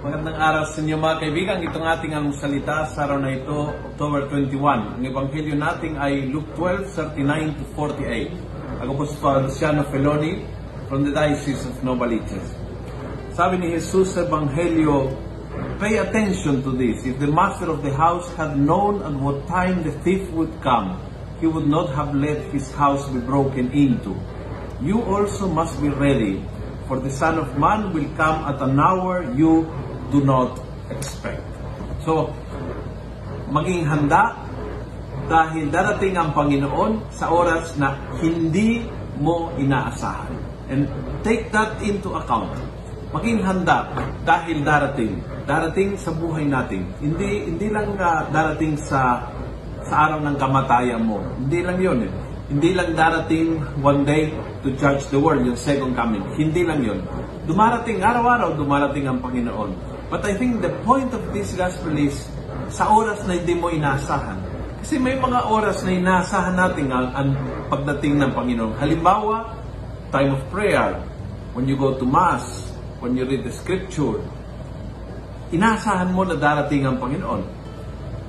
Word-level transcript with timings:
araw 0.00 0.64
sa 0.64 0.80
inyo 0.80 0.96
mga 0.96 1.16
kaibigan. 1.20 1.60
Itong 1.60 1.84
ating 1.84 2.16
almusalita 2.16 2.88
sa 2.88 3.04
araw 3.04 3.20
na 3.20 3.36
ito, 3.36 3.68
October 3.92 4.32
21. 4.32 4.96
Ang 4.96 5.04
ebanghelyo 5.04 5.52
natin 5.52 6.00
ay 6.00 6.24
Luke 6.32 6.48
12, 6.56 6.88
39 7.20 7.60
to 7.60 7.64
48. 7.76 8.80
Ako 8.80 8.90
po 8.96 9.04
si 9.04 9.16
Father 9.20 9.44
Luciano 9.44 9.84
Feloni 9.92 10.40
from 10.88 11.04
the 11.04 11.12
Diocese 11.12 11.68
of 11.68 11.76
Novaliches. 11.84 12.48
Sabi 13.36 13.60
ni 13.60 13.76
Jesus 13.76 14.16
sa 14.16 14.24
ebanghelyo, 14.24 15.12
Pay 15.76 16.00
attention 16.00 16.64
to 16.64 16.72
this. 16.72 17.04
If 17.04 17.20
the 17.20 17.28
master 17.28 17.68
of 17.68 17.84
the 17.84 17.92
house 17.92 18.24
had 18.40 18.56
known 18.56 19.04
at 19.04 19.12
what 19.12 19.44
time 19.52 19.84
the 19.84 19.92
thief 20.00 20.24
would 20.32 20.52
come, 20.64 20.96
he 21.44 21.48
would 21.48 21.68
not 21.68 21.92
have 21.92 22.16
let 22.16 22.40
his 22.56 22.72
house 22.72 23.04
be 23.12 23.20
broken 23.20 23.68
into. 23.76 24.16
You 24.80 25.04
also 25.04 25.44
must 25.44 25.76
be 25.76 25.92
ready, 25.92 26.40
for 26.88 26.96
the 26.96 27.12
Son 27.12 27.36
of 27.36 27.52
Man 27.60 27.92
will 27.92 28.08
come 28.16 28.48
at 28.48 28.56
an 28.64 28.80
hour 28.80 29.28
you 29.36 29.68
do 30.10 30.20
not 30.26 30.58
expect. 30.90 31.42
So, 32.02 32.34
maging 33.50 33.86
handa 33.86 34.34
dahil 35.30 35.70
darating 35.70 36.18
ang 36.18 36.34
Panginoon 36.34 37.14
sa 37.14 37.30
oras 37.30 37.78
na 37.78 37.94
hindi 38.18 38.82
mo 39.22 39.54
inaasahan. 39.54 40.34
And 40.70 40.86
take 41.22 41.50
that 41.54 41.78
into 41.82 42.14
account. 42.14 42.50
Maging 43.10 43.42
handa 43.42 43.90
dahil 44.22 44.62
darating. 44.62 45.18
Darating 45.46 45.98
sa 45.98 46.14
buhay 46.14 46.46
natin. 46.46 46.86
Hindi 47.02 47.50
hindi 47.50 47.66
lang 47.70 47.98
uh, 47.98 48.26
darating 48.30 48.78
sa 48.78 49.26
sa 49.82 49.94
araw 50.06 50.22
ng 50.22 50.36
kamatayan 50.38 51.02
mo. 51.02 51.18
Hindi 51.18 51.58
lang 51.62 51.78
'yon 51.82 51.98
eh. 52.06 52.12
Hindi 52.50 52.70
lang 52.74 52.98
darating 52.98 53.62
one 53.78 54.02
day 54.02 54.34
to 54.66 54.74
judge 54.74 55.06
the 55.14 55.18
world, 55.22 55.46
yung 55.46 55.54
second 55.54 55.94
coming. 55.94 56.22
Hindi 56.34 56.66
lang 56.66 56.82
yon. 56.82 56.98
Dumarating, 57.46 58.02
araw-araw 58.02 58.58
dumarating 58.58 59.06
ang 59.06 59.22
Panginoon. 59.22 59.70
But 60.10 60.26
I 60.26 60.34
think 60.34 60.58
the 60.58 60.74
point 60.82 61.14
of 61.14 61.22
this 61.30 61.54
gospel 61.54 61.94
is, 61.94 62.26
sa 62.66 62.90
oras 62.90 63.22
na 63.30 63.38
hindi 63.38 63.54
mo 63.54 63.70
inaasahan. 63.70 64.42
Kasi 64.82 64.98
may 64.98 65.14
mga 65.14 65.46
oras 65.46 65.86
na 65.86 65.94
inaasahan 65.94 66.58
natin 66.58 66.90
ang, 66.90 67.08
ang 67.14 67.28
pagdating 67.70 68.18
ng 68.18 68.30
Panginoon. 68.34 68.74
Halimbawa, 68.74 69.54
time 70.10 70.34
of 70.34 70.42
prayer, 70.50 70.98
when 71.54 71.70
you 71.70 71.78
go 71.78 71.94
to 71.94 72.02
Mass, 72.02 72.74
when 72.98 73.14
you 73.14 73.22
read 73.22 73.46
the 73.46 73.54
Scripture, 73.54 74.18
inaasahan 75.54 76.10
mo 76.10 76.26
na 76.26 76.34
darating 76.34 76.90
ang 76.90 76.98
Panginoon. 76.98 77.42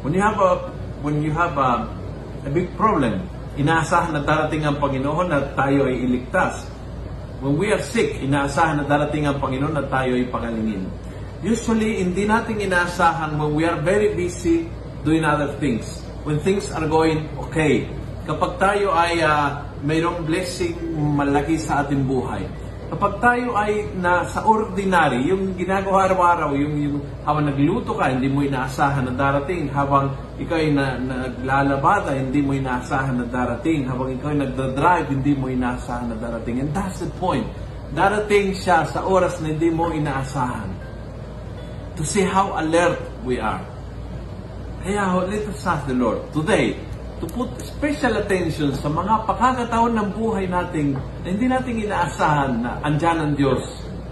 When 0.00 0.16
you 0.16 0.24
have 0.24 0.40
a, 0.40 0.72
when 1.04 1.20
you 1.20 1.32
have 1.36 1.60
a, 1.60 1.92
a 2.46 2.50
big 2.52 2.72
problem, 2.80 3.20
inaasahan 3.60 4.16
na 4.16 4.24
darating 4.24 4.64
ang 4.64 4.80
Panginoon 4.80 5.28
na 5.28 5.44
tayo 5.52 5.92
ay 5.92 6.08
iligtas. 6.08 6.72
When 7.44 7.60
we 7.60 7.68
are 7.68 7.84
sick, 7.84 8.16
inaasahan 8.24 8.80
na 8.80 8.84
darating 8.88 9.28
ang 9.28 9.36
Panginoon 9.44 9.76
na 9.76 9.84
tayo 9.92 10.16
ay 10.16 10.24
pagalingin. 10.32 10.88
Usually, 11.44 12.00
hindi 12.00 12.24
natin 12.24 12.60
inaasahan 12.60 13.36
when 13.36 13.52
we 13.52 13.62
are 13.68 13.76
very 13.80 14.16
busy 14.16 14.68
doing 15.04 15.24
other 15.24 15.56
things. 15.60 16.04
When 16.24 16.40
things 16.42 16.72
are 16.72 16.86
going 16.88 17.28
okay. 17.48 17.86
Kapag 18.26 18.58
tayo 18.58 18.90
ay 18.90 19.22
uh, 19.22 19.62
mayroong 19.86 20.26
blessing 20.26 20.74
malaki 21.14 21.60
sa 21.60 21.86
ating 21.86 22.02
buhay 22.08 22.42
kapag 22.86 23.18
tayo 23.18 23.58
ay 23.58 23.90
nasa 23.98 24.46
ordinary, 24.46 25.26
yung 25.26 25.58
ginagawa 25.58 26.06
araw-araw, 26.06 26.54
yung, 26.54 26.74
yung 26.78 26.96
habang 27.26 27.50
nagluto 27.50 27.98
ka, 27.98 28.14
hindi 28.14 28.30
mo 28.30 28.46
inaasahan 28.46 29.10
na 29.10 29.14
darating. 29.14 29.66
Habang 29.74 30.14
ikaw 30.38 30.54
ay 30.54 30.70
na, 30.70 30.94
naglalabada, 30.94 32.14
hindi 32.14 32.38
mo 32.46 32.54
inaasahan 32.54 33.18
na 33.18 33.26
darating. 33.26 33.90
Habang 33.90 34.14
ikaw 34.14 34.30
ay 34.30 34.38
nagdadrive, 34.46 35.06
hindi 35.10 35.32
mo 35.34 35.50
inaasahan 35.50 36.14
na 36.14 36.16
darating. 36.16 36.62
And 36.62 36.70
that's 36.70 37.02
the 37.02 37.10
point. 37.18 37.46
Darating 37.90 38.54
siya 38.54 38.86
sa 38.86 39.02
oras 39.02 39.42
na 39.42 39.50
hindi 39.50 39.70
mo 39.70 39.90
inaasahan. 39.90 40.85
To 41.96 42.04
see 42.04 42.28
how 42.28 42.52
alert 42.60 43.00
we 43.24 43.40
are. 43.40 43.64
Kaya 44.84 45.16
let 45.24 45.48
us 45.48 45.64
ask 45.64 45.88
the 45.88 45.96
Lord, 45.96 46.20
today, 46.36 46.76
to 47.18 47.26
put 47.32 47.48
special 47.64 48.20
attention 48.20 48.76
sa 48.76 48.92
mga 48.92 49.24
pagkakataon 49.24 49.96
ng 49.96 50.08
buhay 50.12 50.44
nating 50.44 50.92
na 50.92 51.26
hindi 51.32 51.48
natin 51.48 51.74
inaasahan 51.80 52.52
na 52.60 52.70
andyan 52.84 53.18
ang 53.24 53.32
Diyos. 53.32 53.64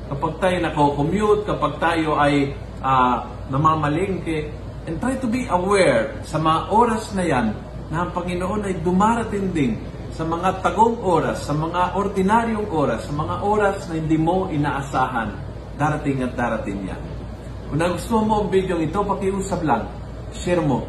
Kapag 0.09 0.33
tayo 0.41 0.57
nako-commute, 0.65 1.45
kapag 1.45 1.77
tayo 1.77 2.17
ay 2.17 2.57
uh, 2.81 3.21
namamalingke, 3.53 4.49
and 4.89 4.97
try 5.01 5.13
to 5.21 5.29
be 5.29 5.45
aware 5.53 6.17
sa 6.25 6.41
mga 6.41 6.73
oras 6.73 7.13
na 7.13 7.25
yan 7.25 7.53
na 7.93 8.09
ang 8.09 8.11
Panginoon 8.17 8.65
ay 8.65 8.81
dumarating 8.81 9.53
din 9.53 9.77
sa 10.17 10.25
mga 10.25 10.65
tagong 10.65 11.05
oras, 11.05 11.45
sa 11.45 11.53
mga 11.53 12.01
ordinaryong 12.01 12.69
oras, 12.73 13.05
sa 13.05 13.13
mga 13.13 13.45
oras 13.45 13.77
na 13.93 14.01
hindi 14.01 14.17
mo 14.17 14.49
inaasahan, 14.49 15.37
darating 15.77 16.25
at 16.25 16.33
darating 16.33 16.81
yan. 16.89 17.24
Kung 17.69 17.79
nagustuhan 17.81 18.25
mo 18.29 18.35
ang 18.45 18.49
video 18.53 18.79
ito, 18.79 19.01
pakiusap 19.01 19.61
lang, 19.65 19.89
share 20.33 20.63
mo, 20.63 20.85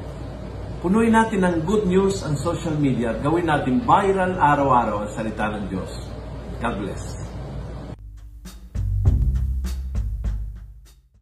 Punuin 0.85 1.17
natin 1.17 1.41
ng 1.41 1.65
good 1.65 1.89
news 1.89 2.21
ang 2.21 2.37
social 2.37 2.77
media 2.77 3.09
at 3.09 3.25
gawin 3.25 3.49
natin 3.49 3.81
viral 3.81 4.37
araw-araw 4.37 5.01
ang 5.01 5.09
salita 5.17 5.49
ng 5.57 5.65
Diyos. 5.65 5.89
God 6.61 6.77
bless. 6.77 7.24